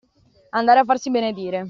Andare 0.49 0.79
a 0.79 0.83
farsi 0.83 1.11
benedire. 1.11 1.59